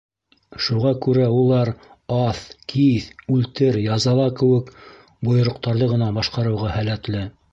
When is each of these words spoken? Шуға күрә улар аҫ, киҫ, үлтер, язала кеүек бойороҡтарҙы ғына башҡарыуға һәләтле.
Шуға 0.67 0.91
күрә 1.05 1.25
улар 1.41 1.69
аҫ, 2.15 2.39
киҫ, 2.73 3.11
үлтер, 3.35 3.79
язала 3.85 4.25
кеүек 4.41 4.73
бойороҡтарҙы 5.29 5.91
ғына 5.95 6.11
башҡарыуға 6.19 6.75
һәләтле. 6.79 7.23